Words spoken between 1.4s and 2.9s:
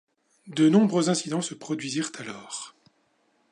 se produisirent alors.